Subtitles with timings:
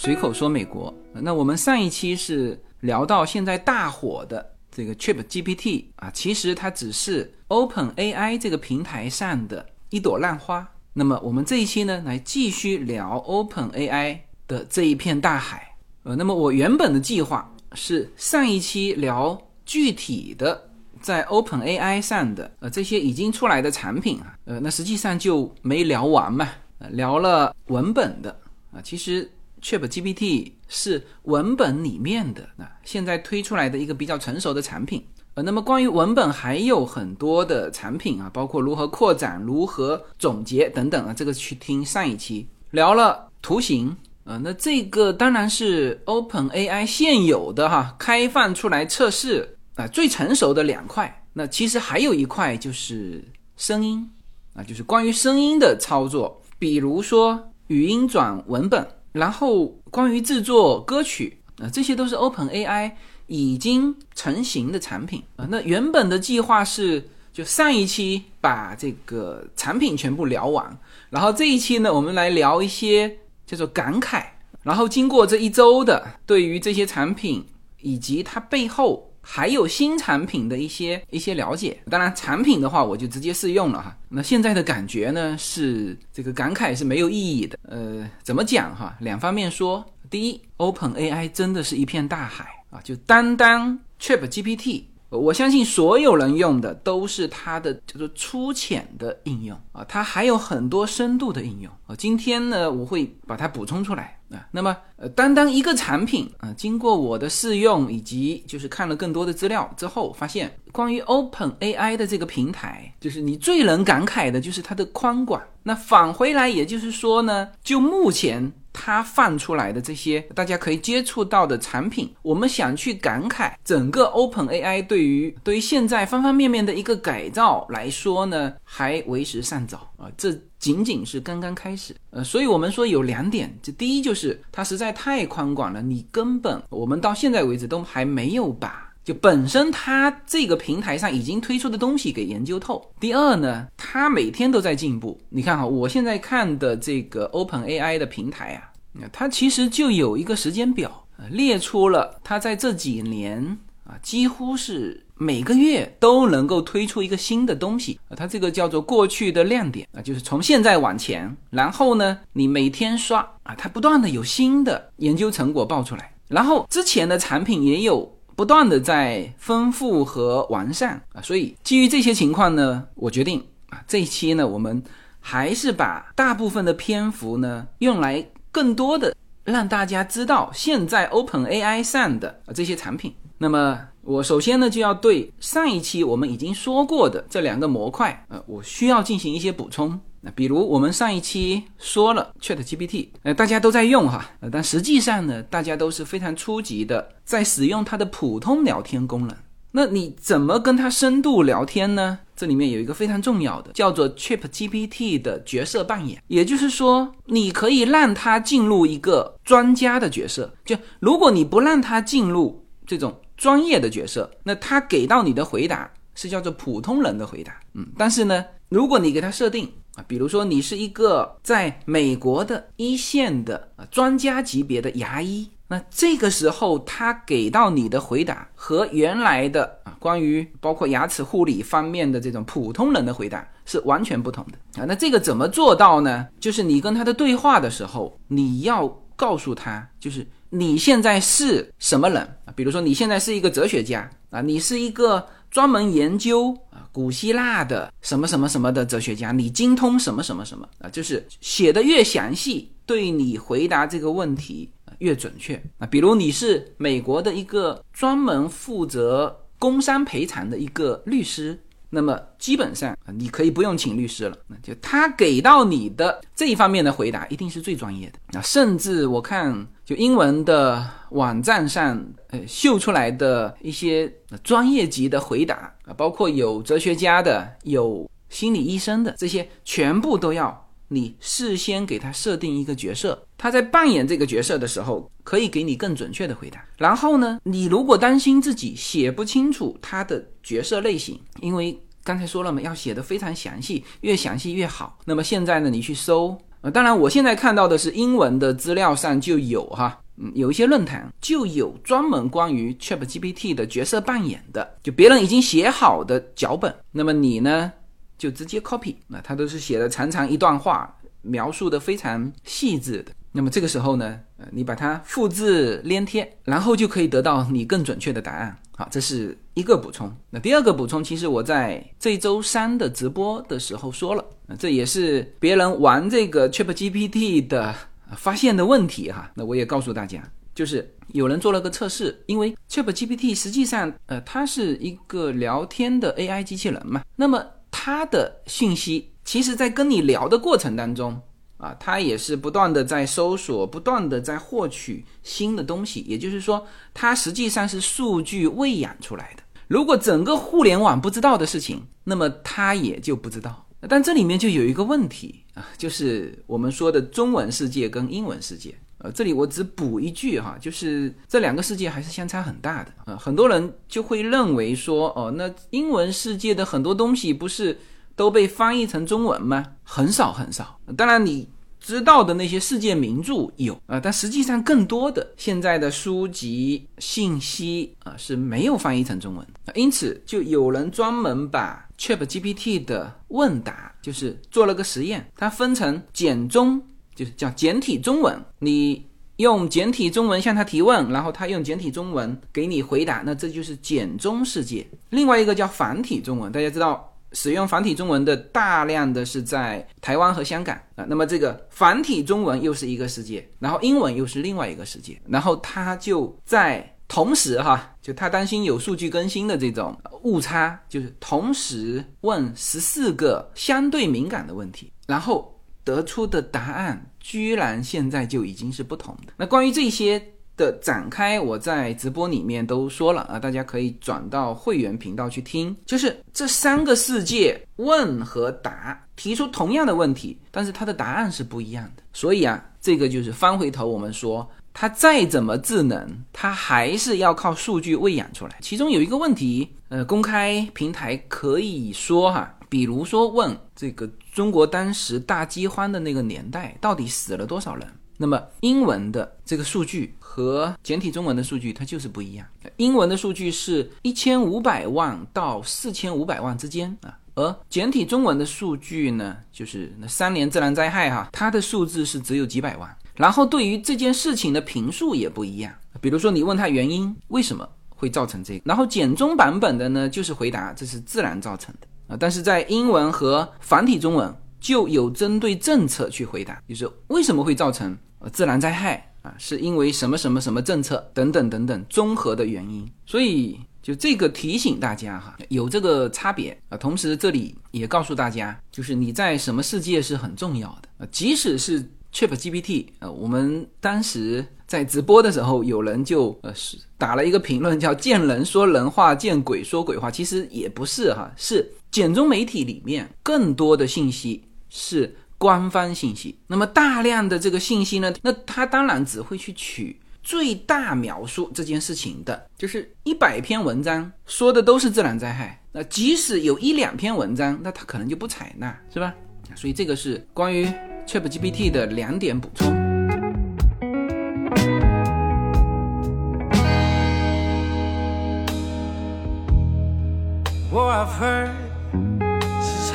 [0.00, 0.94] 随口说美国。
[1.12, 10.64] 那我们上一期是聊到现在大火的这个 Chat GPT 啊，其实它只是 Open AI 这个平台上的一朵烂花。
[10.92, 15.74] 那么我们这一期呢，来继续聊 Open AI 的这一片大海。
[16.04, 19.36] 呃，那么我原本的计划是上一期聊
[19.66, 26.48] 具体的在 Open AI 上的呃这些已经出来的产品啊，呃，那实际上就没聊完嘛，
[26.90, 28.30] 聊了文本的
[28.72, 29.28] 啊，其实
[29.62, 35.04] Chat GPT 是文本里面的啊，现在推出来的一个比较成熟的产品。
[35.34, 51.24] 呃，那么关于文本还有很多的产品啊，包括如何扩展、如何总结等等啊，这个去听上一期聊了图形呃，那这个当然是 Open AI 现有的哈，开放出来测试啊最成熟的两块。
[51.32, 53.24] 那其实还有一块就是
[53.56, 54.10] 声音
[54.54, 62.92] 啊，就是关于声音的操作，比如说语音转文本，然后关于制作歌曲啊，这些都是 Open AI。
[63.30, 70.78] 已经成型的产品啊，那原本的计划是就上一期把这个产品全部聊完，
[71.10, 74.24] 然后这一期呢，我们来聊一些叫做感慨。
[74.62, 77.44] 然后经过这一周的对于这些产品
[77.82, 83.94] 以及它背后还有新产品的一些一些了解，当然产品的话我就直接试用了哈。
[84.08, 87.58] 那现在的感觉呢是这个感慨是没有意义的。
[87.64, 88.96] 呃，怎么讲哈？
[89.00, 92.46] 两方面说，第一，Open AI 真的是一片大海。
[92.70, 101.96] 啊，就单单 Chat GPT，我相信所有人用的都是它的叫做粗浅的应用啊，它还有很多深度的应用啊。
[101.96, 104.46] 今天呢，我会把它补充出来啊。
[104.50, 115.42] 那么，呃，单单一个产品啊，经过我的试用以及就是看了更多的资料之后，发现关于 Open AI 的这个平台，就是你最能感慨的就是它的宽广。
[115.62, 118.52] 那返回来，也就是说呢，就目前。
[118.80, 131.92] 它放出来的这些大家可以接触到的产品，我们想去感慨整个 Open AI 对于对于现在方方面面的一个改造来说呢，还为时尚早啊，这仅仅是刚刚开始。
[132.10, 142.84] 呃，所以我们说有两点，这第一就是它实在太宽广了，你根本我们到现在为止都还没有把就本身它这个平台上已经推出的东西给研究透。
[143.00, 145.18] 第二呢，它每天都在进步。
[145.30, 148.67] 你看哈，我现在看的这个 Open AI 的平台啊。
[148.92, 158.16] 那它其实就有一个时间表，列出了它在这几年啊，几乎是每个月都能够推出一个新的东西啊。
[158.16, 171.22] 它这个叫做过去的亮点啊，就是从现在往前，然后呢，你每天刷啊，它不断的有新的研究成果爆出来，然后之前的产品也有不断的在丰富和完善啊。
[171.22, 174.82] 所以基于这些情况呢，我决定啊，这一期呢，我们
[175.20, 178.26] 还是把大部分的篇幅呢用来。
[178.50, 179.14] 更多的
[179.44, 183.14] 让大家知道现在 Open AI 上的这些产品。
[183.38, 189.98] 那么我首先呢就要对上一期我们已经说过的这两个模块，呃，我需要进行一些补充。
[190.20, 199.36] 那比如我们上一期说了 Chat GPT，呃，大家都在用哈，呃，但实际上呢，大家都是非常初级的，在使用它的普通聊天功能。
[199.72, 202.20] 那你怎么跟他深度聊天呢？
[202.34, 206.22] 这里面有一个非常重要的，叫做 Chat GPT 的角色扮演。
[206.28, 210.54] 也就是说，你可以让他进入一个专家的角色。
[210.64, 217.60] 就如果你不让他进入这种专业的角色，那他给到你的回答是叫做普通人的回答。
[217.74, 225.50] 嗯，但是呢，如果你给他设定啊，比如说你是一个在美国的一线的啊专家级别的牙医。
[225.70, 234.86] 那这个时候，他给到你的回答和原来的啊，关于包括牙齿护理方面的这种普通人的回答是完全不同的啊。
[234.88, 236.26] 那这个怎么做到呢？
[236.40, 242.52] 就是你跟他的对话的时候，你要告诉他，就是你现在是什么人啊？
[242.56, 250.88] 比如说你现在是一个哲学家啊，你是一个专门研究啊古希腊的什么什么什么的哲学家，你精通什么什么什么啊？
[250.88, 254.72] 就是写的越详细，对你回答这个问题。
[254.98, 261.58] 越准确啊，比如你是美国的一个专门负责工伤赔偿的一个律师，
[261.90, 274.12] 那么基本上，你可以不用请律师了，那就他给到你的这一方面的回答一定是最专业的啊，甚至我看就英文的网站上呃秀出来的一些
[274.42, 280.67] 专业级的回答啊，包括有哲学家的，有心理医生的，这些全部都要。
[280.88, 286.64] 你事先给他设定一个角色，他在扮演这个角色的时候，可以给你更准确的回答。
[286.76, 294.98] 然后呢，你如果担心自己写不清楚他的角色类型，因为刚才说了嘛，要写的非常详细，越详细越好。
[295.04, 307.70] 那么现在呢，你去搜呃，当然我现在看到的是英文的资料上就有哈，嗯，有一些论坛就有专门关于 ChatGPT 的角色扮演的，就别人已经写好的脚本，那么你呢
[308.18, 313.12] 就直接 copy，那他都是写的长长一段话，描述的非常细致的。
[313.30, 318.56] 那么这个时候呢，呃，你把它复制粘贴，然后就可以得到你更准确的答案。
[318.76, 320.12] 好，这是一个补充。
[320.30, 324.24] 那第二个补充，其实我在这周三的直播的时候说了，
[324.58, 327.74] 这也是别人玩这个 ChatGPT 的
[328.16, 329.30] 发现的问题哈。
[329.34, 330.22] 那我也告诉大家，
[330.54, 341.20] 就是有人做了个测试，因为 ChatGPT 实际上，呃，它是一个聊天的 AI 机器人嘛，那么他的信息，其实在跟你聊的过程当中。
[341.58, 349.42] 啊，他也是不断的在搜索，不断的在获取新的东西，也就是说，它实际上是数据喂养出来的。
[349.66, 353.66] 如果整个互联网不知道的事情，那么它也就不知道。
[353.88, 358.72] 但这里面就有一个问题啊，就是我们说的中文世界跟英文世界。
[358.98, 363.16] 呃，这里我只补一句哈，就是这两个世界还是相差很大的啊。
[363.16, 367.78] 很多人就会认为说，哦，那英文世界的很多东西不是。
[368.18, 369.64] 都被翻译成中文吗？
[369.84, 370.76] 很少很少。
[370.96, 371.48] 当然，你
[371.78, 379.46] 知道的那些世界名著有啊，但实际上更多的现在的书籍信息啊是没有翻译成中文。
[379.76, 386.82] 因此，就有人专门把 ChatGPT 的问答就是做了个实验，它分成简中，
[387.18, 389.04] 就是叫简体中文，你
[389.38, 394.86] 用简体中文向他提问，然后他用简体中文给你回答，那这就是简中世界。
[395.10, 397.04] 另外一个叫繁体中文，大家知道。
[397.34, 415.54] 使用繁体中文的大量的是在台湾和香港啊，那么这个繁体中文又是一个世界，然后英文又是另外一个世界，然后他就在同时哈，就他担心有数据更新的这种误差，就是同时问十四个相对敏感的问题，然后
[415.88, 419.32] 得出的答案居然现在就已经是不同的。
[419.38, 420.22] 那关于这些。
[420.58, 425.74] 的展开，我在直播里面都说了啊，大家可以转到会员频道去听。
[425.86, 432.02] 就是这三个世界问和答提出同样的问题，但是它的答案是不一样的。
[432.12, 438.56] 所以啊，这个就是翻回头我们说，它再怎么智能，它还是要靠数据喂养出来。
[438.60, 447.84] 其中有一个问题，呃，公开平台可以说哈，比如说问这个中国当时大饥荒的那个年代到底死了多少人，
[448.18, 450.14] 那么英文的这个数据。
[450.20, 452.46] 和简体中文的数据它就是不一样，
[452.76, 456.96] 英文的数据是一千五百万到四千五百万之间。
[457.02, 462.96] 啊，而简体中文的数据呢，就是那三年自然灾害哈，它的数字是只有几百万。
[463.16, 471.88] 然后对于这件事情的评述也不一样，比如说你问他原因为什么会造成这个，然后简中版本的呢就是回答这是自然造成的。
[472.08, 477.96] 啊，但是在英文和繁体中文就有针对政策去回答，就是为什么会造成
[478.32, 479.04] 自然灾害。
[479.20, 486.78] 啊，是因为什么什么什么政策等等等等综合的原因，所以就这个提醒大家哈，有这个差别啊。
[486.78, 491.08] 同时这里也告诉大家，就是你在什么世界是很重要的啊。
[491.10, 491.82] 即使是
[492.12, 500.12] Chat GPT 啊，我们当时在直播的时候，有人就呃是打了一个评论，叫见人说人话，见鬼说鬼话。
[500.12, 505.16] 其实也不是哈，是简中媒体里面更多的信息是。
[505.40, 508.12] 官方信息，那么大量的这个信息呢？
[508.22, 519.14] 那他当然只会去取最大描述这件事情的，就是一百篇文章说的都是自然灾害，那即使有一两篇文章，那他可能就不采纳，是吧？
[519.54, 520.66] 所以这个是关于
[521.06, 522.76] ChatGPT 的两点补充。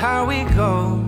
[0.04, 1.00] How we go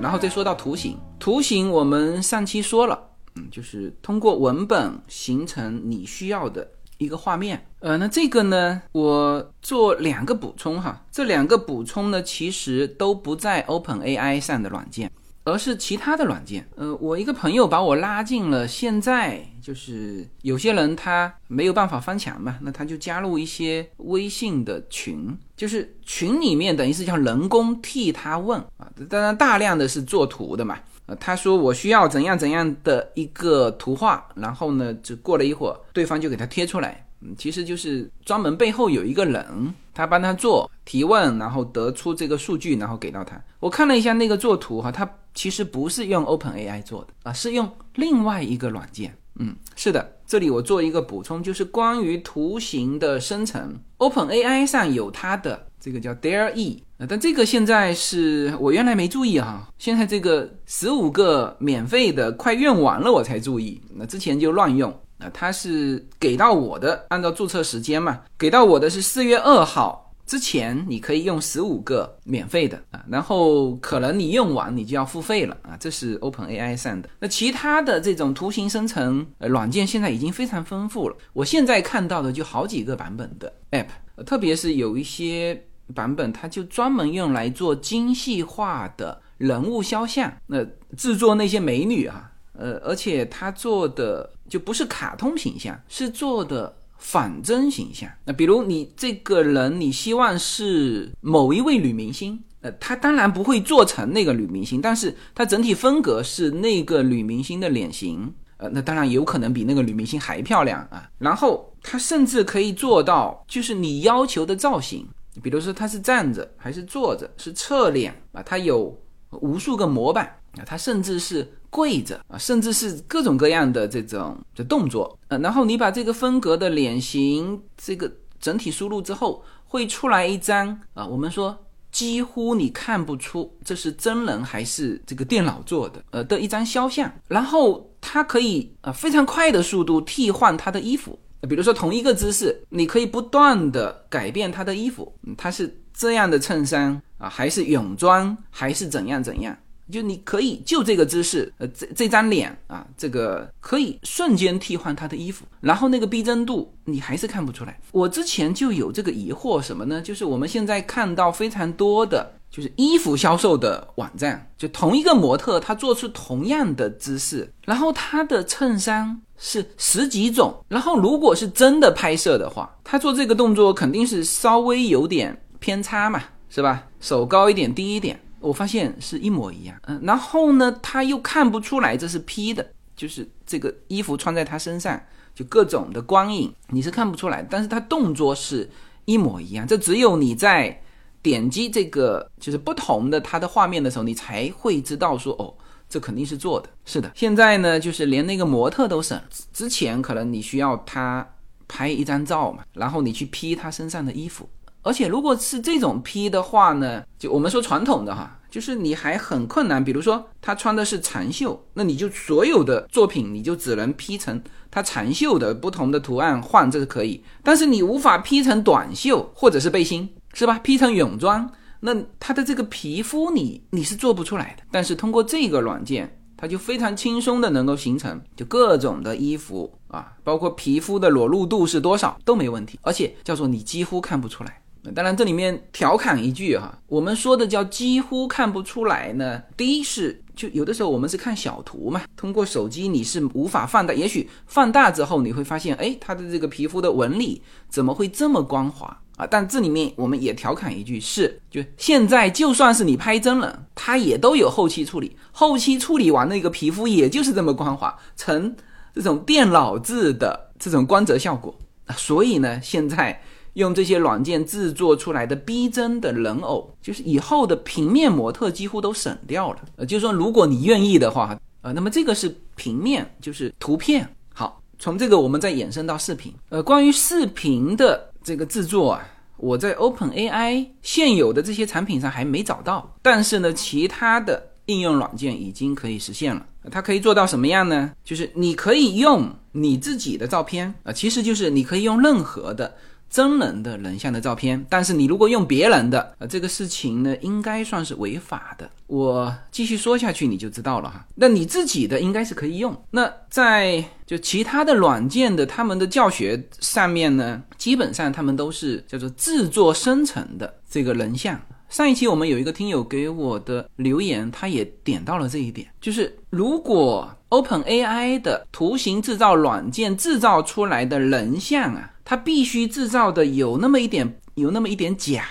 [0.00, 2.98] 然后再说到图形，图形我们上期说了，
[3.36, 6.68] 嗯，就是通过文本形成你需要的
[7.00, 7.66] 一个画面。
[7.80, 15.10] 呃，那这个呢，我做两个补充哈，这两个补充呢，其实都不在 Open AI 上的软件。
[15.42, 30.78] 而是其他的软件，呃，我一个朋友把我拉进了，现在就是有些人他没有办法翻墙嘛，那他就加入一些微信的群，就是群里面等于是叫人工替他问啊，当然大量的是做图的嘛，
[31.16, 37.06] 他说我需要怎样怎样的一个图画，然后呢，就过了一会儿，对方就给他贴出来。
[37.22, 39.44] 嗯，其实就是专门背后有一个人，
[39.92, 43.38] 他帮他做提问，然后得出这个数据，然后给到他。
[43.58, 49.14] 我看了一下那个作图哈，他其实不是用 OpenAI 做的啊，是用另外一个软件。
[49.38, 64.90] 嗯，是的，这里我做一个补充，就是关于图形的生成，OpenAI 上有它的这个叫 Daree 但这个现在是我原来没注意哈，现在这个十五个免费的快用完了我才注意，那之前就乱用。
[65.18, 70.06] 啊，它是给到我的，按照注册时间嘛，给到我的是四月二号。
[70.24, 77.10] 之前你可以用十五个免费的啊，然后可能你用完你就要付费了啊，这是 Open AI 上的。
[77.18, 85.60] 那其他的这种图形生成呃软件现在已经非常丰富了，我现在看到的就好几个版本的 App，特别是有一些
[85.90, 90.64] 版本，它就专门用来做精细化的人物肖像，那
[90.96, 96.76] 制作那些美女啊，呃，而且它做的就不是卡通形象，是做的。
[97.02, 111.08] 仿真形象，那比如你这个人，你希望是某一位女明星，呃，他当然不会做成那个女明星，但是它整体风格是那个女明星的脸型，呃，那当然有可能比那个女明星还漂亮啊。
[111.16, 115.08] 然后它甚至可以做到，就是你要求的造型，
[115.42, 118.96] 比如说他是站着还是坐着，是侧脸啊，他有
[119.30, 120.26] 无数个模板
[120.58, 121.50] 啊，他甚至是。
[121.72, 131.56] 跪着啊，甚至是各种各样的这种的动作，呃，然后你把这个风格的脸型这个整体输入之后，会出来一张啊，我们说
[131.92, 141.16] 几乎你看不出这是真人还是这个电脑做的，呃的一张肖像，然后它可以啊非常快的速度替换他的衣服，
[141.48, 149.56] 比如说同一个姿势，你可以不断的改变他的衣服，他是这样的衬衫啊，还是泳装，还是怎样怎样。
[149.90, 157.76] 就你可以就这个姿势，呃，这这张脸啊，这个可以瞬间替换他的衣服，然后那个逼真度你还是看不出来。
[157.90, 160.00] 我之前就有这个疑惑，什么呢？
[160.00, 176.86] 就是我们现在看到非常多的就是衣服销售的网站，就同一个模特，他做出同样的姿势，然后他的衬衫是十几种，然后如果是真的拍摄的话，他做这个动作肯定是稍微有点偏差嘛，是吧？
[177.00, 178.18] 手高一点，低一点。
[178.40, 182.66] 我发现是一模一样，嗯，然后呢，他又看不出来这是 P 的，
[182.96, 184.98] 就是这个衣服穿在他身上，
[185.34, 188.68] 就各种的光影你是看不出来，但是他动作是
[189.04, 190.82] 一模一样，这只有你在
[191.22, 195.54] 点击这个就是不同的他的画面的时候，你才会知道说，哦，
[195.88, 196.68] 这肯定是做的。
[196.84, 199.20] 是的，现在呢，就是连那个模特都省，
[199.52, 201.26] 之前可能你需要他
[201.68, 204.48] 拍一张照嘛，然后你去 P 他身上的衣服。
[204.82, 209.84] 而且如果是这种 P 的话呢，就我们说传统的哈，就是你还很困难。
[209.84, 217.22] 比如说他穿的是长袖，那你就所有的作品你就只能 P 成他长袖的不同的图案换，这是可以。
[217.44, 224.62] 但是你无法 P 成短袖或者是背心，是吧？P 成泳装，那他的这个皮肤你你是做不出来的。
[224.70, 226.16] 但是通过这个软件。
[226.42, 234.58] 它就非常轻松的能够形成，就各种的衣服啊，包括皮肤的裸露度是多少都没问题，而且叫做你几乎看不出来。
[234.94, 239.42] 当然这里面调侃一句哈，我们说的叫几乎看不出来呢。
[239.54, 248.98] 第一是就有的时候我们是看小图嘛，通过手机你是无法放大，也许放大之后你会发现，哎，它的这个皮肤的纹理怎么会这么光滑？
[249.20, 258.56] 啊，但这里面我们也调侃一句，是就现在就算是你拍真人，它也都有后期处理，后期处理完那个皮肤也就是这么光滑，成
[258.94, 261.94] 这种电脑制的这种光泽效果啊。
[261.98, 263.20] 所以呢，现在
[263.52, 269.58] 用这些软件制作出来的逼真的人偶，就是以后的平面模特几乎都省掉了。
[269.76, 274.08] 呃，就是说如果你愿意的话，呃，那么这个是平面，就是图片。
[274.32, 276.32] 好，从这个我们再延伸到视频。
[276.48, 278.08] 呃，关于视频的。
[278.22, 286.46] 这个制作啊，我在 Open AI 现有的这些产品上还没找到，但是呢，其他的应用软件已经可以实现了。
[286.70, 287.92] 它可以做到什么样呢？
[288.04, 292.74] 就是你可以用你自己的照片啊，其实就是你可以用任何的。
[293.10, 298.70] 真人的人像的照片，但是你如果用别人的，呃，这个事情呢，应该算是违法的。
[298.86, 301.04] 我继续说下去，你就知道了哈。
[301.16, 302.74] 那你自己的应该是可以用。
[302.90, 311.40] 那在就其他的软件的他们的教学上面呢，基本上他们都是叫做制作生成的这个人像。
[311.68, 321.90] 上一期我们有一个听友给我的留言，他也点到了这一点，就是如果 Open AI 的图形制造软件制造出来的人像啊。
[322.04, 325.24] 它必须制造的有那么一点，有那么一点假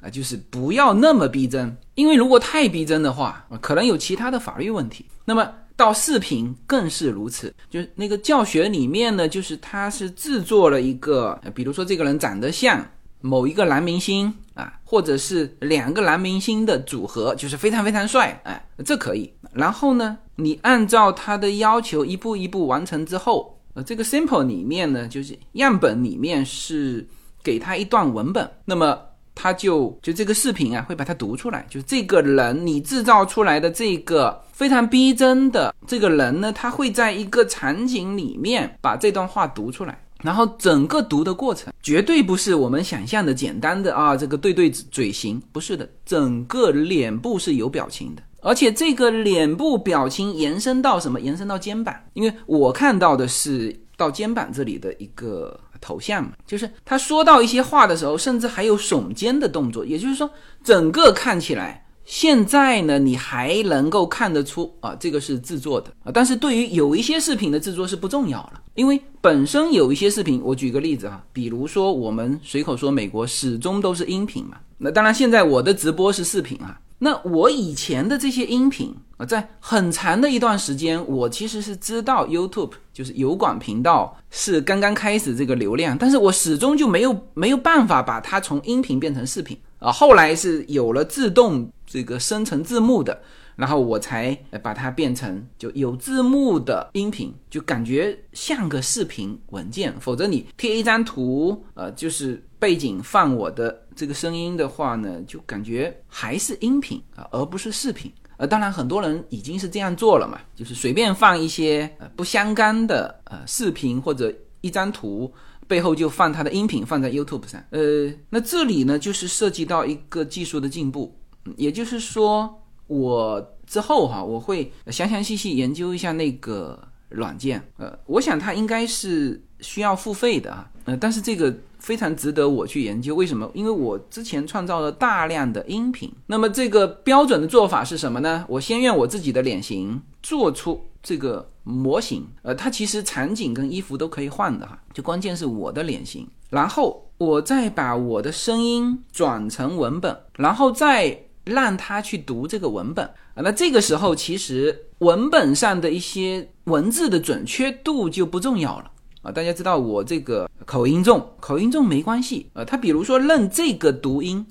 [0.00, 5.04] 啊，就是不要那么逼真，因为如果太逼真的话，可能有其他的法律问题。
[5.24, 12.86] 那么到视频更是如此，就是那个教学里面呢，就是他是制作了一个，比如说这个人长得像
[13.20, 19.32] 某一个男明星啊，或者是两个男明星的组合，就是非常非常帅，哎，这可以。
[19.52, 27.06] 然后呢，你按照他的要求一步一步完成之后，呃，这个 sample 里面呢，就是样本里面是
[27.42, 28.98] 给他一段文本，那么
[29.34, 40.02] 他就就这个视频啊，会把它读出来，就这个人你制造出来的这个非常逼真的这个人呢，他会在一个场景里面把这段话读出来。
[40.22, 51.20] 然后整个读的过程绝对不是我们想象的简单的啊，这个对对嘴型不是的，整个脸部是有表情的，而且这个脸部表情延伸到什么？
[51.20, 60.30] 延伸到肩膀，因为我看到的是到肩膀这里的一个头像嘛，就是他说到一些话的时候，甚至还有耸肩的动作，也就是说，
[60.64, 61.86] 整个看起来。
[62.06, 66.10] 现在呢，你还能够看得出啊，这个是制作的啊。
[66.12, 74.56] 但是对于有一些视频的制作是不重要了，因为本身有一些视频，我举个例子哈，比如说我们随口说美国始终都是音频嘛。
[74.78, 76.80] 那当然现在我的直播是视频啊。
[77.00, 89.90] 那我以前的这些音频啊，在很长的一段时间，我其实是知道 YouTube 就是油管频道是刚刚开始这个流量，但是我始终就没有没有办法把它从音频变成视频啊。
[89.90, 91.68] 后来是有了自动。
[91.92, 93.20] 这个生成字幕的，
[93.56, 99.92] 然后我才把它变成就有字幕的音频，就感觉像个视频文件。
[99.98, 108.10] 否则你贴一张图，呃，就是背景放我的这个声音的话呢，就感觉还是音频啊，而不是视频。
[108.38, 115.30] 呃，当然很多人已经是这样做了嘛，就是随便放一些呃不相干的呃视频或者一张图，
[115.68, 117.62] 背后就放它的音频放在 YouTube 上。
[117.68, 121.14] 呃，那这里呢，就是涉及到一个技术的进步。
[121.58, 127.62] 也就是说，我之后哈，我会详详细细研究一下那个软件。
[127.76, 130.70] 呃，我想它应该是需要付费的啊。
[130.86, 133.14] 呃，但是这个非常值得我去研究。
[133.14, 133.50] 为什么？
[133.54, 136.12] 因为我之前创造了大量的音频。
[136.26, 138.44] 那么这个标准的做法是什么呢？
[138.48, 142.26] 我先用我自己的脸型做出这个模型。
[142.42, 144.78] 呃，它其实场景跟衣服都可以换的哈。
[144.94, 151.22] 就关键是我的脸型，然后我再把我的声音转成文本，然后再。
[151.42, 158.90] 让他去读这个文本啊，那这个时候其实文本上的一些文字的准确度就不重要了
[159.22, 159.32] 啊。
[159.32, 162.64] 大家知道我这个口音重，口音重没关系啊。
[162.64, 164.46] 他比如说认这个读音，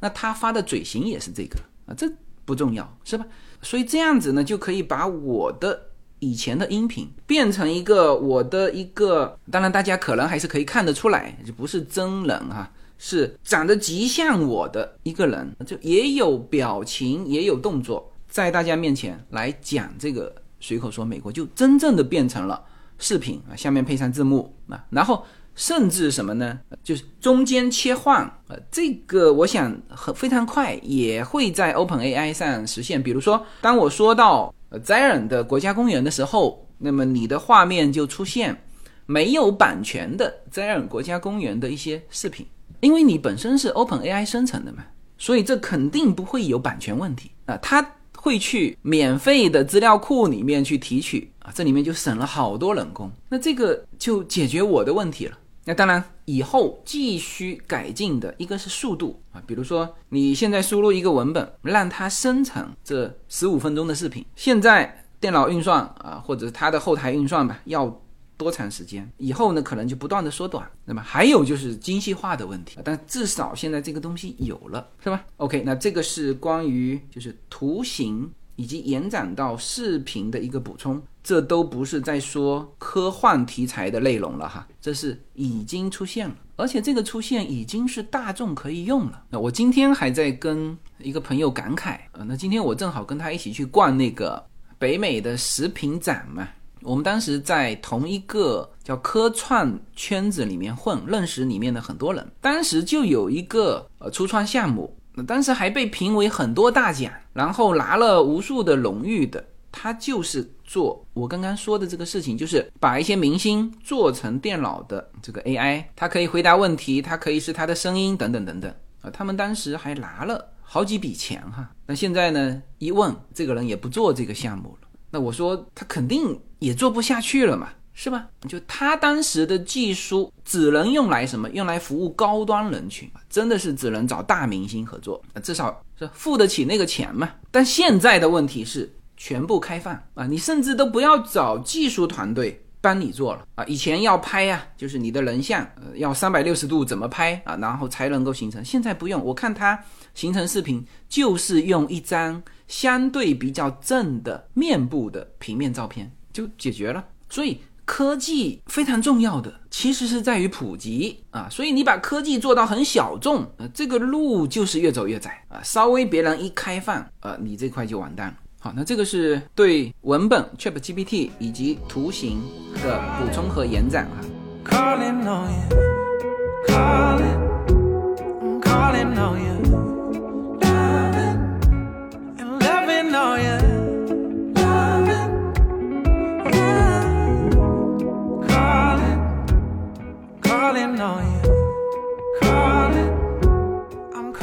[0.00, 2.10] 那他发的嘴型也是这个啊，这
[2.44, 3.26] 不重要是吧？
[3.62, 5.86] 所以这样子呢，就可以把我的
[6.18, 12.70] 以前的音频变成一个我的一个，当然大家可能还是可以看得出来，就不是真人哈。
[12.96, 22.64] 是长得极像我的一个人，就也有表情，也有动作，在大家面前来讲这个随口说美国，就真正的变成了
[23.04, 25.22] 视频啊，下面配上字幕啊，然后
[25.54, 26.58] 甚至什么呢？
[26.82, 33.02] 就是中间切换啊，这个我想很非常快，也会在 Open AI 上实现。
[33.02, 38.64] 比如说，当我说到呃 Zion 的国家公园的时候，那么你的画面就出现
[39.04, 42.46] 没有版权的 Zion 国家公园的一些视频。
[42.80, 44.82] 因为你本身是 Open AI 生成的嘛，
[45.18, 47.58] 所以这肯定不会有版权问题啊。
[47.58, 47.86] 它
[48.24, 53.12] 会去免费的资料库里面去提取啊，这里面就省了好多人工。
[53.28, 55.38] 那这个就解决我的问题了。
[55.66, 68.00] 那当然，以后继续改进的一个是速度啊，比如说你现在输入一个文本，让它生成这十五分钟的视频，现在电脑运算啊，或者它的后台运算吧，要。
[68.36, 69.62] 多长时间以后呢？
[69.62, 70.68] 可能就不断的缩短。
[70.84, 81.02] 那么还有就是精细化的问题，但至少现在这个东西有了，是吧？OK，那这个是关于就是图形以及延展到视频的一个补充。
[81.22, 89.24] 这都不是在说科幻题材的内容了哈，这是已经出现了，而且这个出现已经是大众可以用了。
[89.30, 94.44] 那我今天还在跟一个朋友感慨啊，那今天我正好跟他一起去逛那个
[94.78, 96.46] 北美的食品展嘛。
[96.84, 102.24] 我们当时在同一个叫科创圈子里面混，认识里面的很多人。
[102.40, 109.42] 当时就有一个呃初创项目，那当时还被评为很多大奖，然后拿了无数的荣誉的。
[109.72, 119.10] 他就是做我刚刚说的这个事情，就是把一些明星做成电脑的这个 AI，它可以回答问题，它可以是他的声音等等等等啊。
[119.10, 121.68] 他们当时还拿了好几笔钱哈。
[121.86, 124.88] 那现在呢，一问这个人也不做这个项目了。
[125.10, 128.26] 那我说他肯定也做不下去了嘛，是吧？
[128.48, 131.48] 就他当时的技术只能用来什么？
[131.50, 137.30] 用来服务高端人群，真的是只能找大明星合作，至少是付得起那个钱嘛。
[137.50, 143.64] 但现在的问题是全部开放啊，你甚至都不要找技术团队，帮你做了啊。
[143.66, 148.64] 以前要拍呀，就是你的人像，要三百六十度怎么拍啊，然后才能够形成。
[148.64, 149.78] 现在不用，我看他
[150.14, 157.02] 形成视频就是用一张相对比较正的面部的平面照片就解决了。
[157.30, 157.58] 所以。
[157.86, 165.60] 科技非常重要的，其实是在于普及啊，所以你把科技做到很小众，呃，这个路就是越走越窄啊。
[165.62, 168.34] 稍微别人一开放，呃，你这块就完蛋了。
[168.58, 172.40] 好，那这个是对文本 ChatGPT 以及图形
[172.82, 175.83] 的补充和延展啊。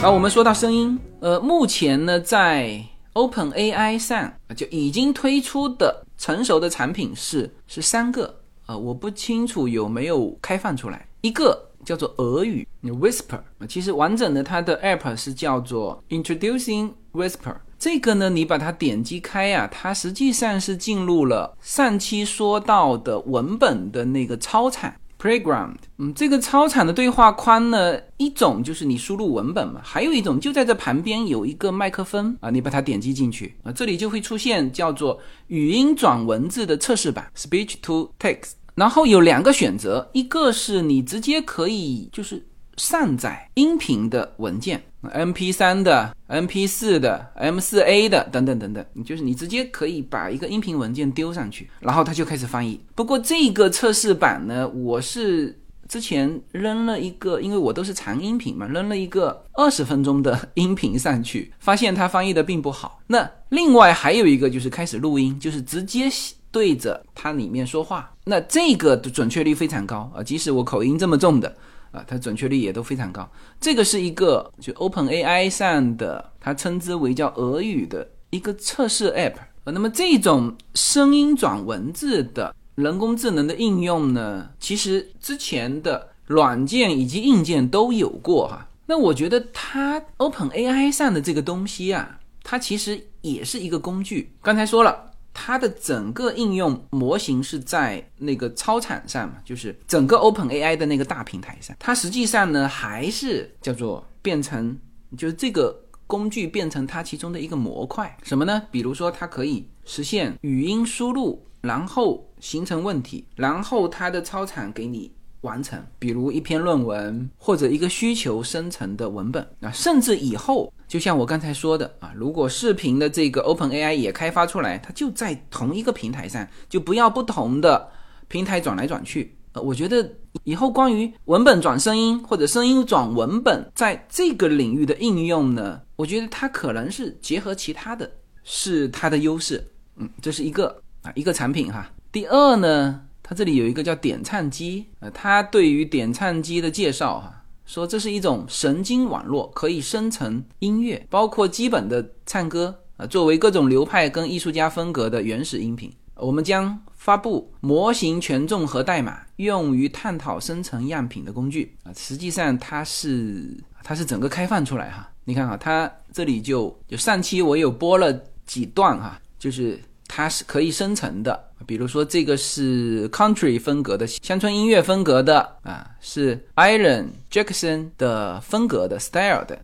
[0.01, 2.83] 然后我们说到声音，呃，目前呢，在
[3.13, 11.07] Open AI 上就已经推出的成熟的产品是是三个，呃，我不清楚有没有开放出来。
[11.21, 17.57] 一个叫做俄语 Whisper，其实完整的它的 App 是叫做 Introducing Whisper。
[17.77, 24.99] 这个呢，你把它点击开呀，它实际上是进入了上期说到的文本的那个超产。
[25.21, 42.43] Playground，嗯，这个超长的对话框呢，一种就是你输入文本嘛，还有一种就在这旁边有一个麦克风啊，你把它点击进去啊，这里就会出现叫做语音转文字的测试版 （Speech to Text），然后有两个选择，一个是你直接可以就是。
[42.81, 52.81] 上载音频的文件，M P 三的、M P 四的、M 四 A 的等等等等，就是你直接可以把一个音频文件丢上去，然后它就开始翻译。
[52.95, 62.99] 不过这个测试版呢，我是之前扔了一个，因为我都是长音频嘛，扔了一个二十分钟的音频上去，发现它翻译的并不好。
[63.05, 66.09] 那另外还有一个就是开始录音，就是直接
[66.49, 71.55] 对着它里面说话，那这个的准确率非常高啊，即使我口音这么重的。
[71.91, 73.29] 啊，它准确率也都非常高。
[73.59, 79.35] 这个是一个就 Open AI 上的，它称之为叫俄语的一个测试 App。
[79.65, 88.67] 那么这种声音转文字的人工智能的应用呢，其实之前的软件以及硬件都有过哈。
[88.85, 94.31] 那我觉得它 Open AI 上的这个东西啊，它其实也是一个工具。
[94.41, 95.10] 刚才说了。
[95.33, 101.75] 它的整个应用模型是在那个超场上嘛，就是整个 Open AI 的那个大平台上。
[101.79, 104.77] 它实际上呢，还是叫做变成，
[105.17, 108.17] 就是这个工具变成它其中的一个模块。
[108.23, 108.63] 什么呢？
[108.69, 115.11] 比如说，它可以实现语音输入，然后形成问题，然后它的超场给你。
[115.41, 127.89] 完成，比如一篇论文或者一个需求生成的文本啊，甚至以后，就像我刚才说的啊，如果视频的这个 Open AI 也开发出来，它就在同一个平台上，就不要不同的
[128.27, 129.35] 平台转来转去。
[129.53, 130.09] 呃，我觉得
[130.43, 138.09] 以后关于文本转声音或者声音转文本，在这个领域的应用呢，我觉得它可能是结合其他的，
[138.43, 139.67] 是它的优势。
[139.97, 141.91] 嗯，这是一个啊一个产品哈。
[142.11, 143.01] 第二呢？
[143.31, 155.89] 它这里有一个叫点唱机，呃，它对于点唱机的介绍哈，说这是一种神经网络，可以生成音乐，包括基本的唱歌啊，作为各种流派跟艺术家风格的原始音频。
[156.15, 161.93] 我们将发布模型权重和代码，用于探讨生成样品的工具啊。
[161.95, 168.11] 实际上它是它是整个开放出来哈，你看哈，它这里就就上期我有播了
[168.45, 169.79] 几段哈，就是
[170.13, 171.41] 它是可以生成的。
[171.65, 179.57] 比如说，这个是 country 风格的乡村音乐风格的啊，是 Iron Jackson 的风格的 style 的。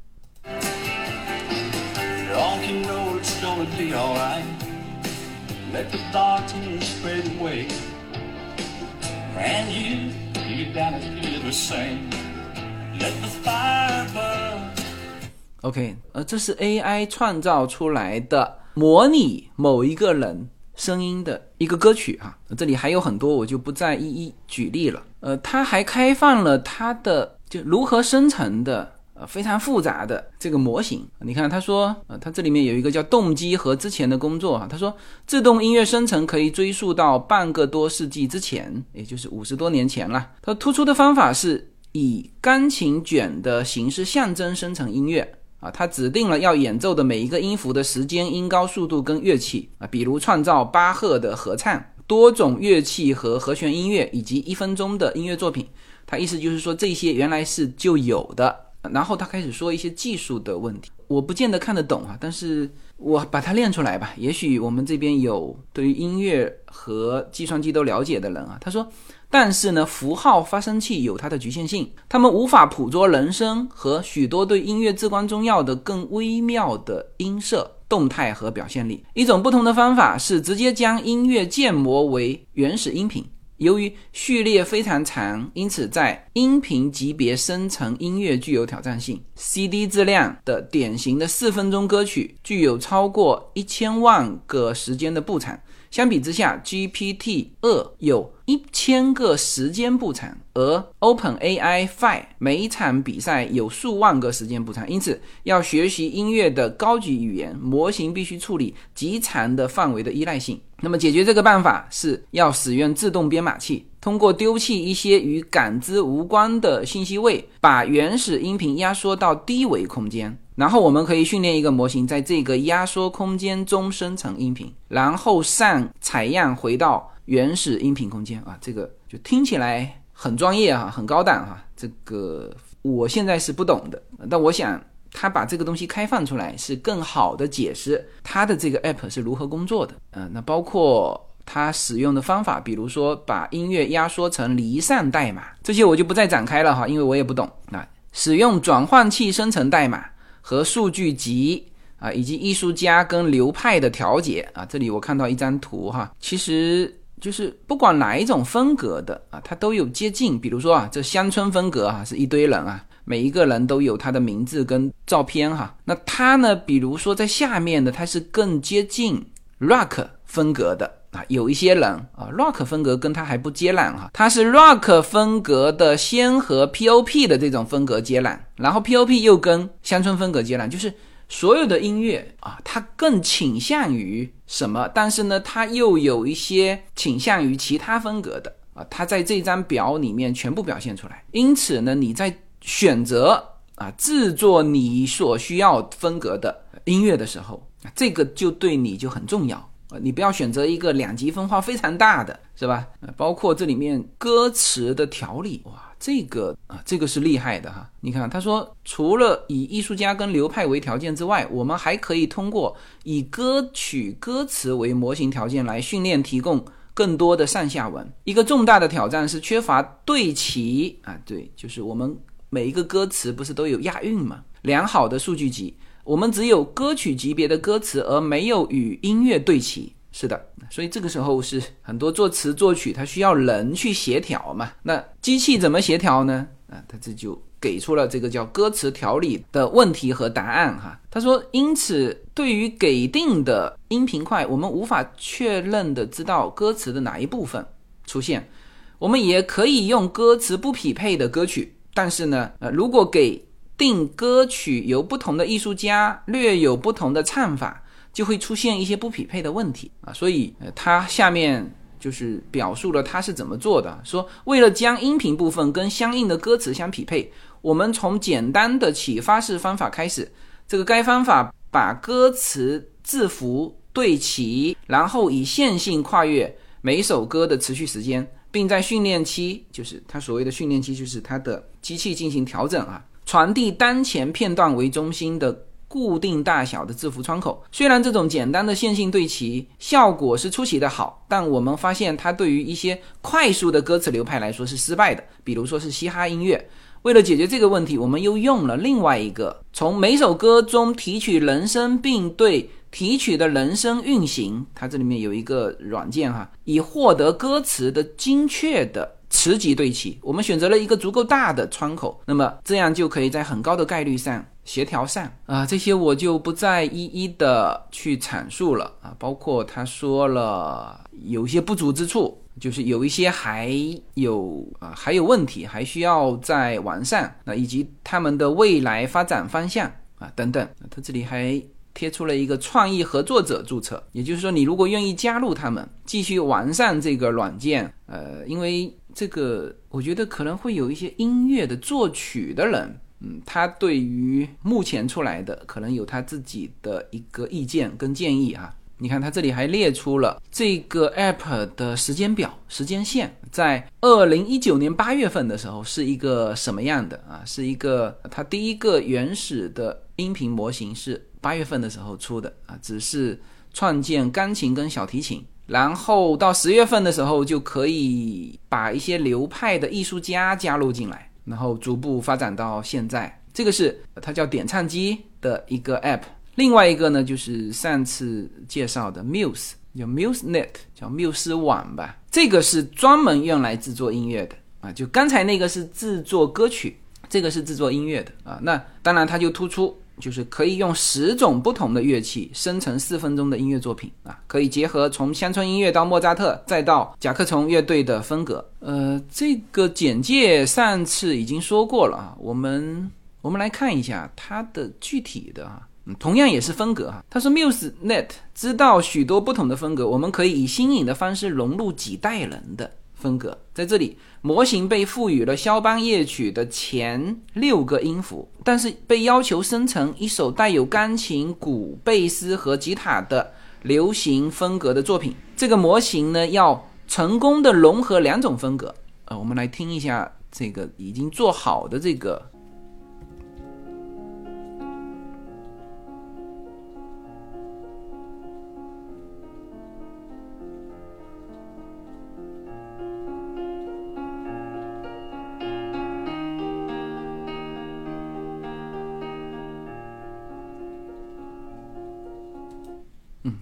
[15.61, 20.47] OK，呃，这是 AI 创造出来的模拟某一个人。
[20.75, 25.01] 声音的一个歌曲哈，这里还有很多，我就不再一一举例了。
[25.21, 31.03] 呃，它还开放了它的就如何生成的呃非常复杂的这个模型。
[31.21, 34.67] 你看，他说，呃，他这里面有一个叫动机和之前的工作哈。
[34.69, 40.33] 他说，自动音乐生成可以追溯到半个多世纪之前，也就是五十多年前了。
[40.43, 45.39] 它突出的方法是以钢琴卷的形式象征生成音乐。
[45.59, 55.67] 啊，他指定了要演奏的每一个音符的时间、音高、速度跟乐器啊，比如创造巴赫的合唱、多种乐器和和弦音乐以及一分钟的音乐作品。
[56.05, 58.67] 他意思就是说这些原来是就有的。
[58.93, 60.91] 然后他开始说一些技术的问题。
[61.07, 64.13] 我不见得看得懂啊，但是我把它练出来吧。
[64.15, 68.87] 也许我们这边有对于音乐和计算机都了解的人啊，他说，
[69.29, 77.73] 但是呢，符号发生器有它的局限性，他们无法捕捉人声和许多对音乐至关重要的更微妙的音色。
[77.89, 79.01] 动态和表现力。
[79.13, 83.25] 一种不同的方法是直接将音乐建模为原始音频。
[83.55, 89.23] 由于序列非常长，因此在音频级别生成音乐具有挑战性。
[89.35, 95.57] CD 质量的典型的四分钟歌曲具有超过一千万个时间的步长。
[95.89, 104.87] 相比之下，GPT 二有一千个时间步长，而 OpenAI Five 每一场比赛有数万个时间步长。
[104.89, 110.59] 因此，要学习音乐的高级语言模型，必须处理极长的范围的依赖性。
[110.81, 120.37] 那么，解决这个办法是要使用自动编码器，通过丢弃一些与感知无关的信息位，把原始音频压缩到低维空间。
[120.57, 131.63] 然后我们可以训练一个模型，在这个压缩空间中生成音频，然后上采样回到原始音频空间啊，这个就听起来很专业哈，很高档哈。
[131.75, 139.93] 这个我现在是不懂的，但我想他把这个东西开放出来，是更好的解释他的这个 app 是如何工作的。
[140.13, 147.47] 嗯，那包括他使用的方法，比如说把音乐压缩成离散代码，这些我就不再展开了哈，因为我也不懂。
[147.69, 150.03] 那使用转换器生成代码。
[150.49, 151.61] 和数据集
[151.99, 160.39] 啊，以及艺术家跟流派的调节啊，这里我看到一张图哈，其实就是不管哪一种风格的啊，它都有接近。
[160.39, 165.75] 比如说啊，这乡村风格哈，是一堆人啊，每一个人都有他的名字跟照片哈。
[165.83, 169.21] 那他呢，比如说在下面的，它是更接近
[169.59, 170.89] rock 风格的。
[171.27, 180.93] 有一些人啊，rock 风格跟他还不接壤哈，他是 rock 风格的先和 pop 的这种风格接壤，然后 pop 又跟乡村风格接壤，就是
[181.29, 184.87] 所有的音乐啊，它更倾向于什么？
[184.93, 191.23] 但是呢，它又有一些倾向于其他风格的啊，它在这张表里面全部表现出来。
[191.31, 193.43] 因此呢，你在选择
[193.75, 199.69] 啊制作你所需要风格的音乐的时候，这个就对你就很重要。
[200.01, 202.85] 你不要选择一个两极分化非常大的，是吧？
[203.15, 207.89] 包括这里面歌词的条理，哇，这个啊，这个是厉害的哈。
[208.01, 218.11] 你看，他说除了以艺术家跟流派为条件之外，我们还可以通过以歌曲歌词为模型条件来训练，提供更多的上下文。
[218.25, 222.17] 一个重大的挑战是缺乏对齐啊，对，就是我们
[222.49, 224.43] 每一个歌词不是都有押韵吗？
[224.63, 225.77] 良好的数据集。
[226.07, 229.93] 我们只有歌曲级别的歌词，而没有与音乐对齐。
[230.13, 234.71] 是的，所以这个时候是很多作词作曲，它需要人去协调嘛。
[234.81, 236.47] 那机器怎么协调呢？
[236.71, 240.97] 啊，他这就给出了这个叫歌词调理的问题和答案哈。
[241.11, 247.63] 他说，因此对于给定的音频块，我们无法确认的知道歌词的哪一部分
[248.05, 248.49] 出现。
[248.97, 253.45] 我们也可以用歌词不匹配的歌曲，但是呢，呃，如果给
[253.77, 260.11] 定歌曲由不同的艺术家略有不同的唱法，就会出现一些不匹配的问题啊。
[260.11, 263.99] 所以，呃，他下面就是表述了他是怎么做的。
[264.03, 270.31] 说，为了将音频部分跟相应的歌词相匹配，我们从简单的启发式方法开始。
[270.67, 283.03] 这个该方法把歌词字符对齐，然后以线性跨越每首歌的持续时间，并在训练期，就是他所谓的训练期，就是他的机器进行调整啊。
[283.27, 287.61] 传递当前片段为中心的固定大小的字符窗口。
[287.73, 295.21] 虽然这种简单的线性对齐效果是出奇的好，但我们发现它对于一些快速的歌词流派来说是失败的。
[295.43, 296.69] 比如说是嘻哈音乐。
[297.01, 304.65] 为了解决这个问题，我们又用了另外一个从每首歌中提取人声，并对提取的人声运行。
[304.73, 309.16] 它这里面有一个软件哈，以获得歌词的精确的。
[309.29, 315.65] 磁极对齐，我们选择了一个足够大的窗口，那么这样就可以在很高的概率上协调上啊。
[315.65, 319.15] 这些我就不再一一的去阐述了啊。
[319.19, 323.71] 包括他说了有一些不足之处，就是有一些还
[324.15, 327.39] 有啊还有问题，还需要再完善。
[327.43, 330.67] 那以及他们的未来发展方向啊等等。
[330.89, 331.61] 他这里还。
[331.93, 348.71] 贴出了一个创意合作者注册，也就是说，你如果愿意加入他们，继续完善这个软件，呃，因为这个，我觉得可能会有一些音乐的作曲的人，嗯，他对于目前出来的可能有他自己的一个意见跟建议啊。
[348.99, 357.41] 你看，它这里还列出了这个 app 的时间表、时间线，在二零一九年八月份的时候是一个什么样的啊？
[357.43, 363.39] 是一个它第一个原始的音频模型是八月份的时候出的啊，只是
[363.73, 376.21] 创建钢琴跟小提琴，然后到十月份的时候就可以把一些流派的艺术家加入进来，然后逐步发展到现在，这个是它叫点唱机的一个 app。
[376.55, 382.17] 另外一个呢，就是上次介绍的 Muse，叫 MuseNet，叫缪斯网吧。
[382.31, 384.91] 这个是专门用来制作音乐的啊。
[384.91, 386.97] 就刚才那个是制作歌曲，
[387.29, 388.57] 这个是制作音乐的啊。
[388.63, 394.39] 那当然它就突出，就是可以用十种不同的乐器生成四分钟的音乐作品啊。
[394.47, 398.63] 可以结合从乡村音乐到莫扎特，再到甲壳虫乐队的风格。
[398.79, 402.35] 呃，这个简介上次已经说过了啊。
[402.39, 405.81] 我们我们来看一下它的具体的啊。
[406.19, 413.57] 同样也是风格哈，他说 MuseNet 知道许多不同的风格，我们可以以新颖的方式融入几代人的风格。
[413.73, 425.35] 在这里，模型被赋予了肖邦夜曲的前六个音符，但是被要求生成一首带有钢琴、鼓、贝斯和吉他的流行风格的作品。
[425.55, 428.93] 这个模型呢，要成功的融合两种风格。
[429.25, 432.49] 呃，我们来听一下这个已经做好的这个。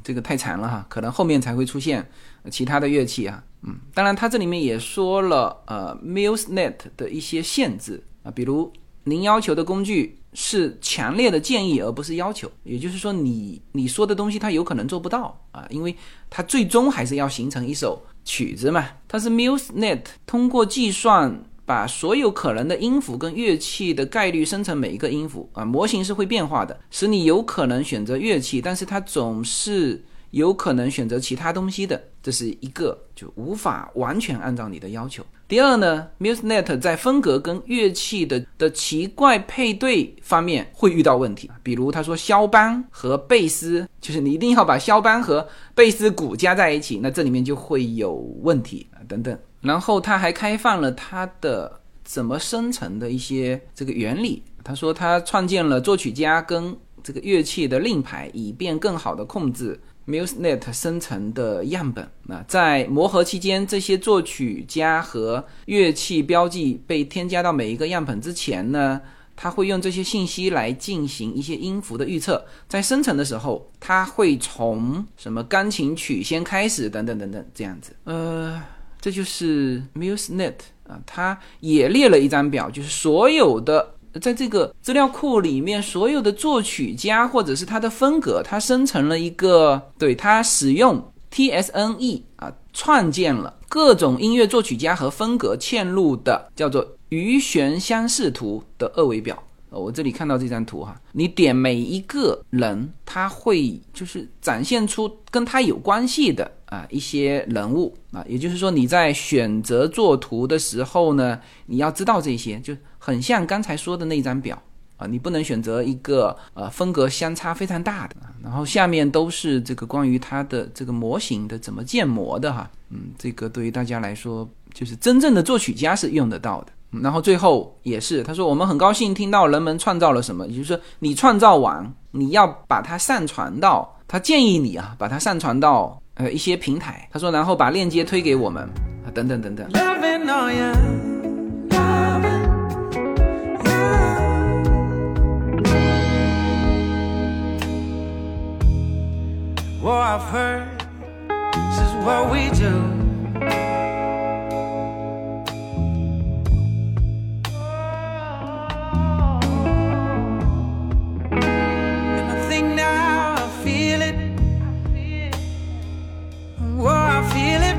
[0.04, 2.08] 这个太长了哈，可能后面才会出现
[2.50, 3.44] 其他的乐器啊。
[3.64, 8.72] 嗯，当然它这里面也说了，呃，MuseNet 的一些限制啊，比如
[9.04, 15.96] 您要求的工具是强烈的建议而不是要求，也就是说你你说的东西它有可能做不到啊，因为
[16.30, 18.88] 它最终还是要形成一首曲子嘛。
[19.08, 21.44] 它是 MuseNet 通过计算。
[21.66, 35.24] 把所有可能的音符跟乐器的概率生成每一个音符啊，模型是会变化的，使你有可能选择乐器，但是它总是有可能选择其他东西的，这是一个就无法完全按照你的要求。
[35.48, 49.38] 第二呢，MuseNet 在风格跟乐器的的奇怪配对方面会遇到问题，比如他说肖邦和贝斯，就是你一定要把肖邦和贝斯鼓加在一起，那这里面就会有问题啊等等。
[49.66, 54.44] 然后他还开放了他的怎么生成的一些这个原理。
[54.64, 62.10] 他说他创建了作曲家跟这个乐器的令牌，以便更好的控制 MuseNet 生成的样本。
[62.24, 69.00] 那在磨合期间，这些作曲家和乐器标记被添加到每一个样本之前呢，
[69.36, 72.44] 他会用这些信息来进行一些音符的预测。
[72.68, 77.96] 在生成的时候，他会从什么钢琴曲先开始，等等等等这样子。
[78.06, 78.60] 呃。
[79.06, 80.56] 这就是 MuseNet
[80.88, 99.44] 啊，它也列了一张表，就是所有的在这个资料库里面，所有的作曲家或者是他的风格，它生成了一个，对它使用 TSNE 啊，创建了各种音乐作曲家和风格嵌入的叫做余弦相似图的二维表。
[99.78, 114.62] 我这里看到这张图哈，你点每一个人，他会就是展现出跟他有关系的啊一些人物啊，也就是说你在选择作图的时候呢，你要知道这些，就很像刚才说的那张表
[114.98, 126.72] 啊，你不能选择一个呃风格相差非常大的，然后下面都是这个关于它的这个模型的怎么建模的哈，嗯，这个对于大家来说，就是真正的作曲家是用得到的。
[127.02, 137.08] 然后最后也是，他说我们很高兴听到人们创造了什么，也就是说你创造完，你要把它上传到，他建议你啊，把它上传到呃一些平台。
[137.12, 138.64] 他说，然后把链接推给我们
[139.06, 139.68] 啊，等等等等。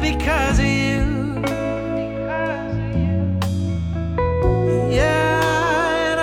[0.07, 1.02] Because of you.
[4.88, 6.22] Yeah,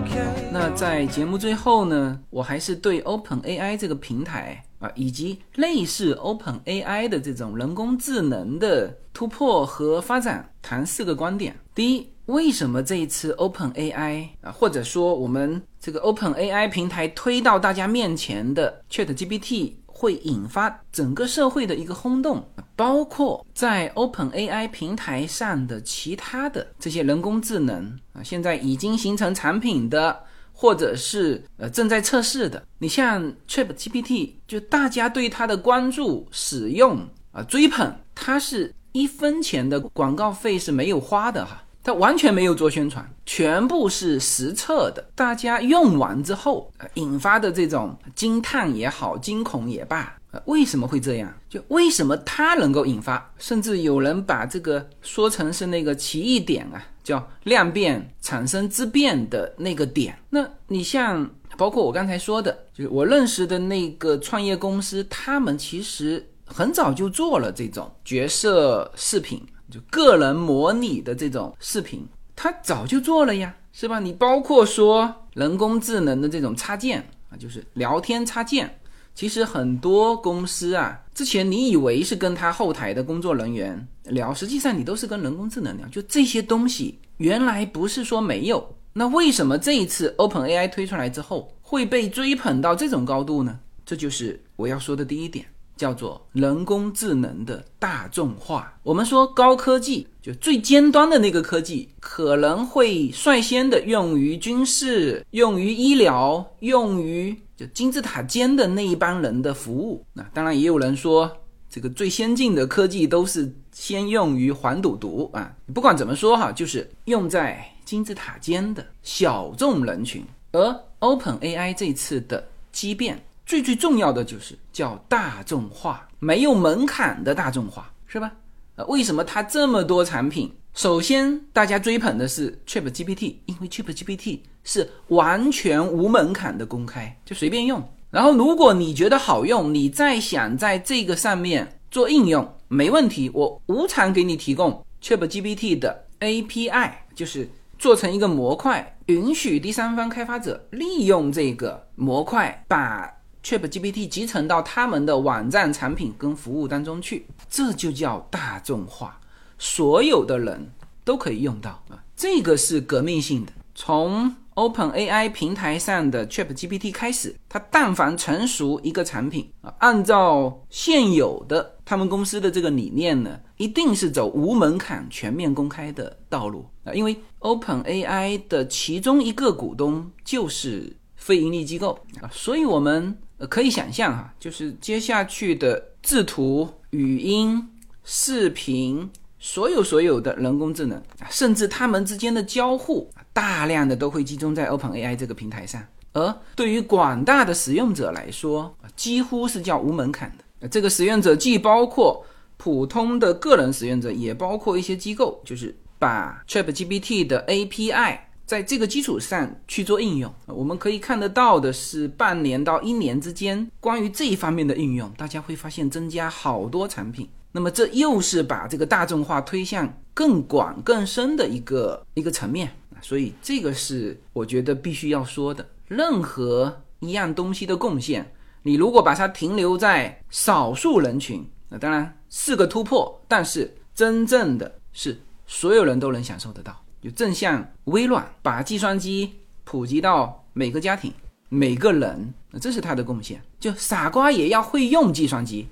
[0.00, 0.50] okay.
[0.50, 11.54] 那在节目最后呢，我还是对 Open AI 这个平台啊，以及类似 Open AI 的这种人工智能的突破和发展谈四个观点。
[11.74, 19.72] 第一，为什么这一次 Open AI 啊，或者说我们这个 Open AI 平台推到大家面前的 Chat GPT？
[19.98, 32.62] 会引发整个社会的一个轰动，包括在 Open AI 平台上的其他的这些人工智能啊，现在已经形成产品的，或者是呃正在测试的。
[32.78, 41.64] 你像 Chat GPT，就大家对它的关注、使用啊、追捧，它是一分钱的广告费是没有花的哈。
[41.88, 45.02] 它完全没有做宣传，全部是实测的。
[45.14, 51.34] 大家用完之后，引发的这种惊叹也好，惊恐也罢，呃，为什么会这样？
[51.48, 53.32] 就为什么它能够引发？
[53.38, 60.18] 甚至有人把这个说成是那个奇异点啊，叫量变产生质变的那个点。
[60.28, 69.42] 那你像包括我刚才说的，就是我认识的那个创业公司，他们其实很早就做了这种角色视频。
[69.70, 74.00] 就个人模拟的这种视频，它早就做了呀，是吧？
[74.00, 77.00] 你包括说人工智能的这种插件
[77.30, 78.78] 啊，就是聊天插件，
[79.14, 85.86] 其实很多公司啊，之前你以为是跟他后台的工作人员聊，实际上你都是跟人工智能聊。
[85.88, 93.60] 就这些东西，原来不是说没有，那为什么这一次 Open AI 推出来之后会被追捧到这种高度呢？
[93.84, 95.44] 这就是我要说的第一点。
[95.78, 98.74] 叫做人工智能的大众化。
[98.82, 110.04] 我们说高科技，就最尖端的那个科技，可能会率先的用于军事、用于医疗、用于就金字塔尖的那一帮人的服务。
[110.12, 111.30] 那当然也有人说，
[111.70, 115.54] 这个最先进的科技都是先用于黄赌毒啊。
[115.72, 120.24] 不管怎么说哈，就是用在金字塔尖的小众人群。
[120.50, 123.22] 而 Open AI 这次的畸变。
[123.48, 128.30] 最最重要的就是叫大众化，没有门槛的大众化，是吧？
[128.76, 130.52] 呃，为什么它这么多产品？
[130.74, 137.82] 首先，大家追捧的是 Chat GPT，因为 Chat GPT 是完全无门槛的公开，就随便用。
[138.10, 153.14] 然后，如果你觉得好用，你再想在这个上面做应用，没问题，我无偿给你提供 Chat GPT 的 API，就是做成一个模块，允许第三方开发者利用这个模块把。
[153.48, 159.18] ChatGPT 集成到他们的网站、产品跟服务当中去，这就叫大众化，
[159.56, 160.70] 所有的人
[161.02, 161.96] 都可以用到啊！
[162.14, 163.52] 这个是革命性的。
[163.74, 176.92] 从 OpenAI 平台上的 ChatGPT 开始，它但凡成熟一个产品啊，按照现有的他们公司的这个理念呢，一定是走无门槛、全面公开的道路啊！
[176.92, 183.16] 因为 OpenAI 的其中一个股东就是非盈利机构啊，所以我们。
[183.38, 187.66] 呃，可以想象哈，就是接下去的制图、语音、
[188.04, 189.08] 视频，
[189.38, 195.82] 所有所有的人工智能，甚至他们之间的交互，大量的都会集中在 Open AI 这个平台上。
[196.14, 200.66] 而对于广大的使用者来说，几乎是叫无门槛的。
[200.68, 202.24] 这个使用者既包括
[202.56, 208.18] 普通的个人使用者，也包括一些机构，就是把 ChatGPT 的 API。
[208.48, 217.28] 在这个基础上去做应用，我们可以看得到的是，半年到一年之间，关于这一方面的应用，大家会发现增加好多产品。
[217.52, 222.72] 那么这又是把这个大众化推向更广更深的一个一个层面。
[223.02, 225.68] 所以这个是我觉得必须要说的。
[225.86, 228.32] 任何一样东西的贡献，
[228.62, 236.82] 你如果把它停留在少数人群，那当然是个突破，但是真正的是所有人都能享受得到。
[237.00, 239.34] 就正像微软把计算机
[239.64, 241.12] 普及到每个家庭、
[241.48, 243.40] 每个人，这是它的贡献。
[243.60, 245.68] 就傻瓜也要会用计算机，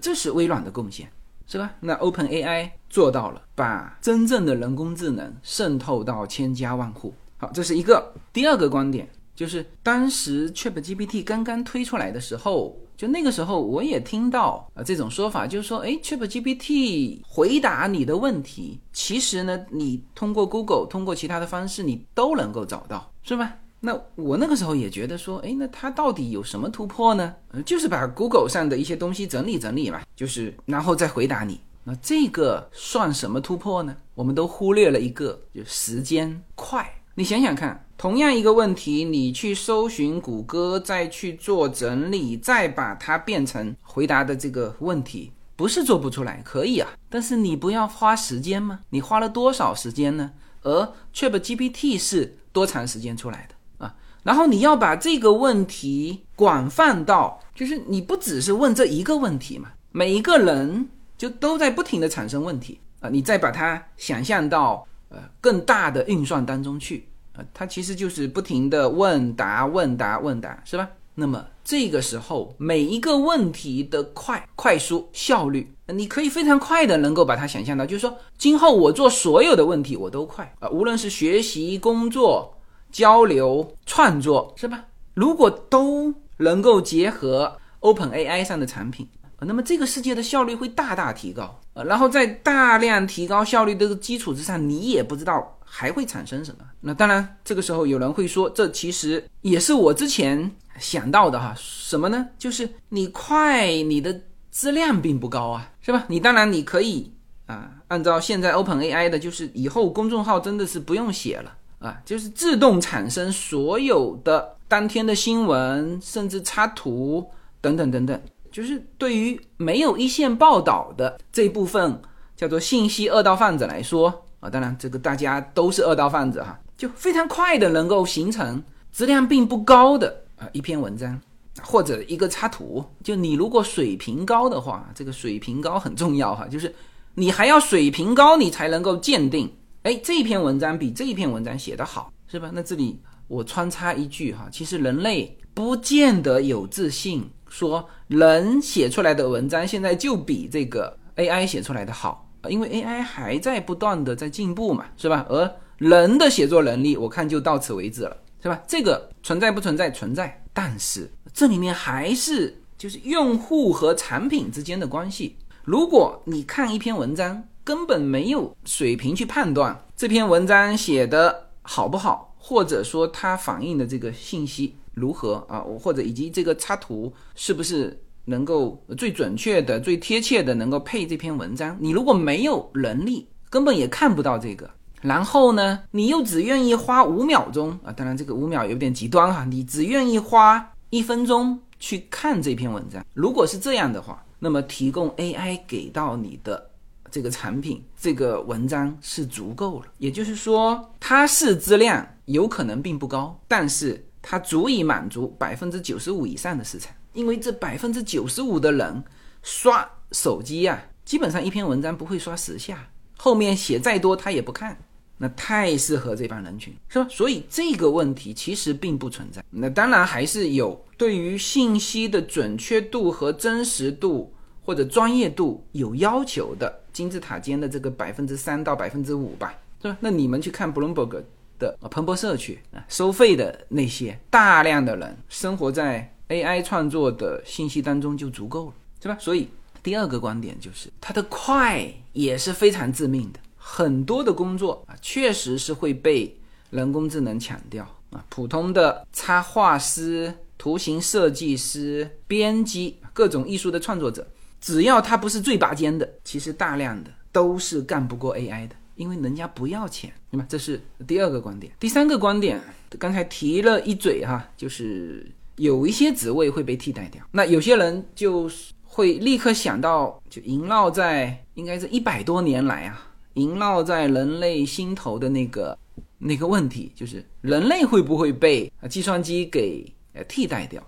[0.00, 1.10] 这是微软的贡献，
[1.46, 1.72] 是吧？
[1.80, 7.14] 那 Open AI 做到了，把真正的人工智能渗透到千家万户。
[7.36, 8.12] 好，这是一个。
[8.32, 12.76] 第二个观点就是，当时 ChatGPT 刚刚推出来的时候。
[13.00, 23.54] 就那个时候，我也听到啊这种说法，就是说，哎，ChatGPT 回答你的问题，其实呢，你通过 Google，通过其他的方式，你都能够找到，是吧？
[23.80, 27.34] 那我那个时候也觉得说，哎，那它到底有什么突破呢？
[27.52, 31.58] 呃，就是把 Google 上的一些东西整理整理嘛，就是然后再回答你。
[31.82, 33.96] 那这个算什么突破呢？
[34.14, 36.86] 我们都忽略了一个，就时间快。
[37.14, 46.88] 你想想看，同样一个问题，你去搜寻谷歌，再去做整理，再把它变成回答的这个问题，不是做不出来，可以啊。
[47.10, 48.80] 但是你不要花时间吗？
[48.88, 50.30] 你花了多少时间呢？
[50.62, 53.94] 而 ChatGPT 是多长时间出来的啊？
[54.22, 60.88] 然后你要把这个问题广泛到，就是你不只是问这一个问题嘛，每一个人
[61.18, 67.06] 就都在不停的产生问题啊，你再把它想象到呃更大的运算当中去。
[67.34, 70.88] 啊它其实就是不停的问答、问答、问答，是吧？
[71.14, 82.56] 那么这个时候每一个问题的快、快速、效率，你可以非常快的能够把它想象到，就是说今后我做所有的问题我都快啊，无论是学习、工作、
[82.90, 84.84] 交流、创作，是吧？
[85.14, 89.08] 如果都能够结合 Open AI 上的产品。
[89.42, 96.64] 那么这个世界的效率会大大提高，呃，然后在大量提高效率的基础之上，你也不知道还会产生什么。
[96.80, 102.28] 那当然，这个时候有人会说，这其实也是我之前想到的哈，什么呢？
[102.38, 104.20] 就是你快，你的
[104.50, 106.04] 质量并不高啊，是吧？
[106.08, 107.12] 你当然你可以
[107.46, 118.20] 啊，按照现在 Open AI 的，就是以后公众号真的是不用写了啊，就是自动产生所有的当天的新闻，甚至插图等等等等。
[118.50, 122.00] 就是对于没有一线报道的这部分
[122.36, 131.20] 叫做信息二道贩子来说啊，当然这个大家都是二道贩子哈，就非常快的能够形成质量并不高的啊一篇文章
[131.62, 132.82] 或者一个插图。
[133.04, 136.74] 就你如果水平高的话，这个水平高很重要哈，就是
[137.14, 139.52] 你还要水平高，你才能够鉴定，
[139.82, 142.50] 哎，这篇文章比这篇文章写得好，是吧？
[142.54, 147.28] 那这里我穿插一句哈，其实人类不见得有自信。
[147.50, 155.26] 说人写出来的文章现在就比这个 AI 写出来的好啊，因为 AI 还在不断的在进步嘛，是吧？
[155.28, 158.62] 而人的写作能力，我看就到此为止了，是吧？
[158.68, 159.90] 这个存在不存在？
[159.90, 165.38] 存在，但是这里面还是就是用户和产品之间的关系。
[165.64, 174.76] 如果你看一篇文章，根本没有水平去判断这篇文章写的好不好，或者说它反映的这个信息。
[174.92, 175.64] 如何啊？
[175.80, 181.74] 或者以及这个插图是不是能够最准确的、最贴切的能够配这篇文章？
[181.80, 184.68] 你如果没有能力，根本也看不到这个。
[185.00, 187.92] 然后呢，你又只愿意花五秒钟啊？
[187.92, 193.04] 当然这个五秒有点极端哈，你只愿意花一分钟去看这篇文章。
[193.14, 196.70] 如果是这样的话，那么提供 AI 给到你的
[197.10, 199.86] 这个产品、这个文章是足够了。
[199.98, 204.06] 也就是说，它是质量有可能并不高，但是。
[204.22, 209.02] 它足以满足百分之九十五以上的市场，因为这百分之九十五的人
[209.42, 212.86] 刷手机呀，基本上一篇文章不会刷十下，
[213.16, 214.76] 后面写再多他也不看，
[215.22, 217.06] 那太适合这帮人群，是吧？
[217.10, 219.44] 所以这个问题其实并不存在。
[219.50, 224.32] 那当然还是有对于信息的准确度和真实度
[224.64, 229.96] 或者专业度有要求的金字塔尖的这个百分之三到百分之五吧，是吧？
[230.00, 231.22] 那你们去看 Bloomberg。
[231.60, 239.14] 的彭博社区啊，收费的那些大量的人生活在 AI 创作的信息当中就足够了，是吧？
[239.20, 239.46] 所以
[239.82, 246.34] 第二个观点就是它的快也是非常致命的，很多的工作啊确实是会被
[246.70, 254.26] 人工智能抢掉啊，普通的插画师、图形设计师、编辑、各种艺术的创作者，
[254.60, 258.74] 只要他不是最拔尖的，其实大量的都是干不过 AI 的。
[258.96, 260.44] 因为人家不要钱，对吧？
[260.46, 261.72] 这是第二个观点。
[261.80, 262.60] 第三个观点，
[262.98, 267.24] 刚才提了一嘴哈，就是有一些职位会被替代掉。
[267.30, 268.50] 那有些人就
[268.84, 275.78] 会立刻想到，就萦绕在应该是一百多年来啊，萦绕在人类心头的那个
[276.18, 280.82] 那个问题，就是人类会不会被计算机给呃替代掉？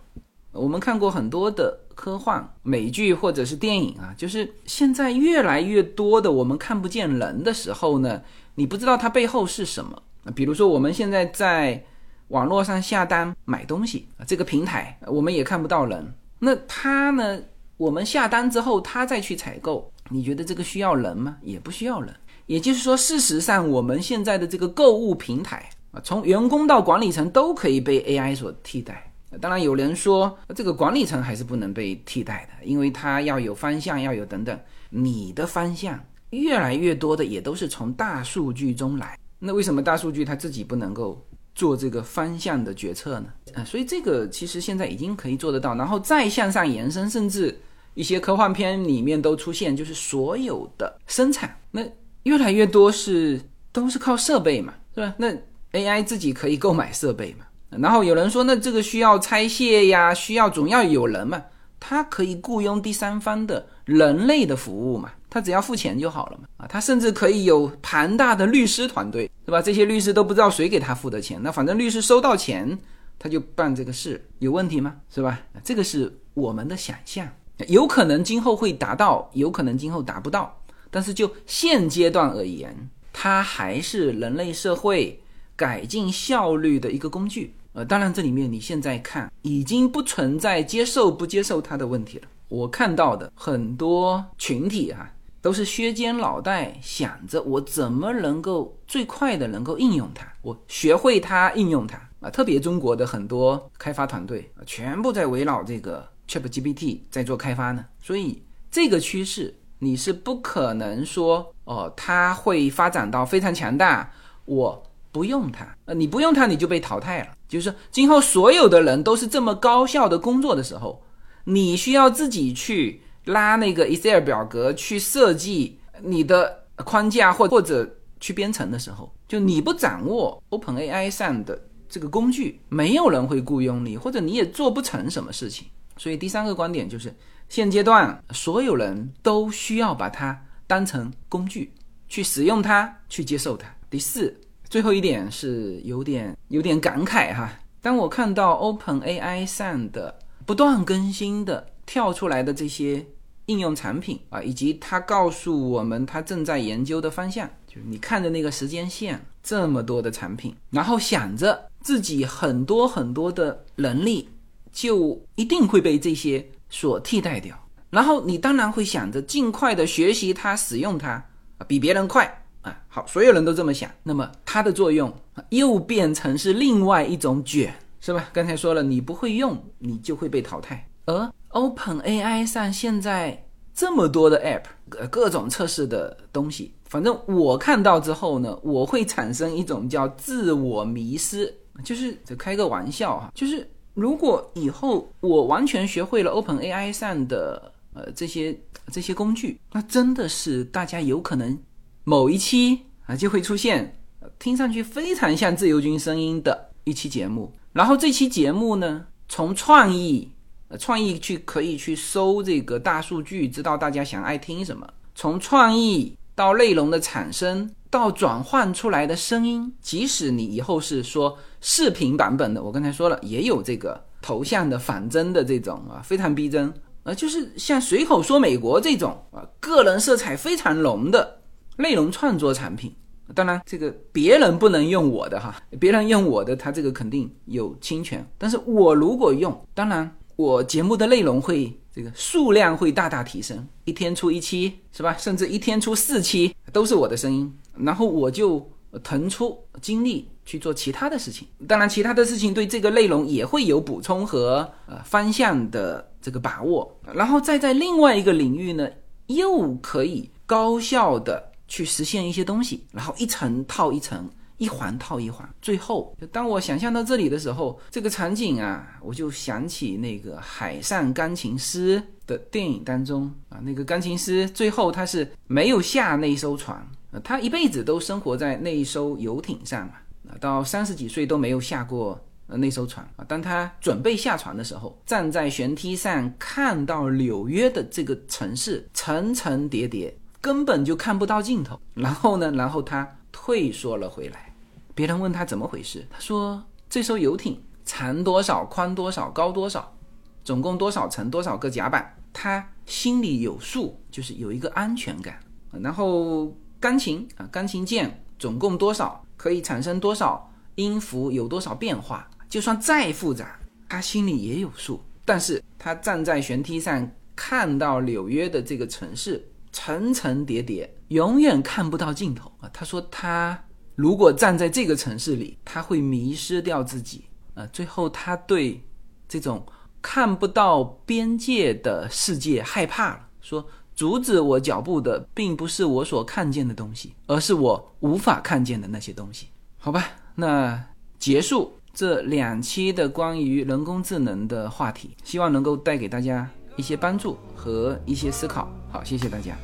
[0.52, 8.20] 我们看过很多的科幻美剧或者是电影啊，就是现在越来越多的我们看不见人的时候呢，
[8.56, 10.02] 你不知道它背后是什么。
[10.34, 11.82] 比如说我们现在在
[12.28, 17.40] 网络上下单买东西，这个平台我们也看不到人，那他呢，
[17.78, 21.38] 我们下单之后他再去采购，你觉得这个需要人吗？
[21.40, 22.14] 也不需要人。
[22.46, 29.08] 也就是说，事实上我们现在的这个购物平台啊，从员工到管理层都可以被 AI 所替代。
[29.40, 34.58] 当然，有人说这个管理层还是不能被替代的，因为它要有方向，要有等等。
[34.90, 35.98] 你的方向
[36.30, 41.18] 越来越多的也都是从大数据中来，那为什么大数据它自己不能够
[41.54, 43.26] 做这个方向的决策呢？
[43.54, 47.58] 啊，所以这个其实现在已经可以做得到，然后再向上延伸，甚至
[47.94, 51.82] 一些科幻片里面都出现，就是所有的生产，那
[52.24, 53.40] 越来越多是
[53.72, 55.14] 都是靠设备嘛，是吧？
[55.18, 55.28] 那
[55.72, 57.46] AI 自己可以购买设备嘛？
[57.70, 61.42] 然后有人说，那这个需要拆卸呀，需要总要有人嘛，
[61.80, 69.62] 他可以雇佣第三方的人类的服务嘛，他只要付钱就好了嘛，啊，他甚至可以有庞大的律师团队，是吧？
[69.62, 72.78] 这些律师都不知道谁给他付的钱，那反正律师收到钱，
[73.18, 74.96] 他就办这个事，有问题吗？
[75.08, 75.40] 是吧？
[75.64, 77.26] 这个是我们的想象，
[77.68, 80.60] 有可能今后会达到，有可能今后达不到，
[80.92, 85.18] 但是就现阶段而言，它还是人类社会。
[85.54, 87.54] 改进效率的一个工具。
[87.74, 92.26] 呃，当然这里面你现在看已经不存在接受不接受它的问题了。
[92.48, 95.08] 我看到的很多群体哈，
[95.40, 102.30] 都是削尖脑袋想着我怎么能够最快的能够应用它，我学会它应用它啊。
[102.30, 107.84] 特别中国的很多开发团队啊，全部在围绕这个 ChatGPT 在做开发呢。
[108.00, 114.12] 所以这个趋势你是不可能说哦，它会发展到非常强大，
[114.44, 114.80] 我
[115.10, 117.28] 不用它，呃，你不用它你就被淘汰了。
[117.48, 121.02] 就是今后所有的人都是这么高效的工作的时候。
[121.46, 135.66] 你需要自己去拉那个 Excel 表格去设计你的框架，或或者去编程的时候，就你不掌握 OpenAI 上的这个工具，没有人会雇佣你，或者你也做不成什么事情。
[135.96, 137.12] 所以第三个观点就是，
[137.52, 141.70] 现阶段所有人都需要把它当成工具
[142.08, 143.68] 去使用它，去接受它。
[143.90, 144.34] 第四，
[144.70, 150.18] 最后一点是有点有点感慨哈，当我看到 OpenAI 上的。
[150.44, 153.06] 不断更新的跳出来的这些
[153.46, 164.28] 应用产品啊，以及它告诉我们它正在研究的方向，就是你看着那个时间线，这么多的产品，然后想着自己很多很多的能力
[164.72, 167.56] 就一定会被这些所替代掉，
[167.90, 171.24] 然后你当然会想着尽快的学习它、使用它，
[171.68, 172.26] 比别人快
[172.62, 172.76] 啊。
[172.88, 175.14] 好，所有人都这么想，那么它的作用
[175.50, 177.72] 又变成是另外一种卷。
[178.04, 178.28] 是吧？
[178.32, 180.88] 刚才说了，你不会用，你就会被淘汰。
[181.06, 191.54] 而 Open AI 上现在这么多的 App，各种测试的东西，反正我看到之后呢，我会产生一种叫自我迷失，
[191.84, 198.58] 就是开个玩笑哈，就是如果以后我完全学会了 Open AI 上的呃这些
[198.90, 201.58] 这些工具，那真的是大家有可能
[202.04, 203.98] 某一期啊就会出现
[204.38, 207.52] 听上去非常像自由军声音的一期节目。
[207.72, 210.30] 然后这期节目呢，从创意，
[210.68, 214.86] 呃，创意去可以去搜这个大数据，知道大家想爱听什么。
[215.14, 226.72] 从创意到内容的产生，到转换出来的声音，即使你以后是说视频版本的，我刚才说了，也有这个头像的仿真的这种啊，非常逼真，
[227.02, 231.40] 呃，就是像随口说美国这种啊，个人色彩非常浓的
[231.76, 232.94] 内容创作产品。
[233.34, 238.26] 当然，这个别人不能用我的哈，别人用我的，他这个肯定有侵权。
[238.36, 245.16] 但是我如果用，当然我节目的内容会这个数量会大大提升，一天出一期是吧？
[245.18, 248.70] 甚至一天出四期都是我的声音，然后我就
[249.02, 251.46] 腾出精力去做其他的事情。
[251.66, 258.88] 当然，其他的事情对这个内容也会有补充和呃方向的这个把握，然后再在另外一个领域呢，
[259.26, 261.50] 又可以高效的。
[261.68, 264.28] 去实现一些东西，然后一层套一层，
[264.62, 276.86] 一环套一环，最后，当我想象到这里的时候，这个场景啊，我就想起那个《海上钢琴师》的电影当中啊，那个钢琴师最后他是没有下那艘船，
[277.24, 279.94] 他一辈子都生活在那一艘游艇上嘛，
[280.28, 283.24] 啊，到三十几岁都没有下过那艘船啊。
[283.26, 290.16] 当他准备下船的时候，站在舷梯上看到纽约的这个城市层层叠叠。
[290.40, 291.78] 根本就看不到尽头。
[291.94, 292.50] 然后呢？
[292.50, 294.51] 然后他退缩了回来。
[294.94, 299.96] 别人问他怎么回事，他说：“这艘游艇长多少、宽多少、高多少，
[300.44, 305.38] 总共多少层、多少个甲板，他心里有数，就是有一个安全感。
[305.70, 315.02] 然后钢琴啊，钢琴键总共多少，可以产生多少音符，有多少变化，就算再复杂，他心里也有数。
[315.24, 322.68] 但是他站在舷梯上，看到纽约的这个城市。”层层叠叠，永远看不到尽头啊！
[322.74, 323.58] 他说，他
[324.02, 327.64] 如果站在这个城市里，他会迷失掉自己啊！
[327.72, 328.82] 最后，他对
[329.28, 329.64] 这种
[330.00, 339.46] 看不到边界的世界害怕了，说：“阻止我脚步的，并不是我所看见的东西，而是我无法看见的那些东西。”
[339.78, 340.84] 好吧，那
[341.20, 346.50] 结束这两期的关于人工智能的话题，希望能够带给大家。
[346.76, 348.68] 一些帮助和一些思考。
[348.90, 349.54] 好，谢谢大家。